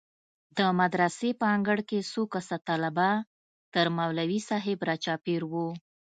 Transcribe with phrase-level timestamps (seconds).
[0.57, 3.11] د مدرسې په انګړ کښې څو کسه طلبا
[3.73, 5.67] تر مولوي صاحب راچاپېر وو.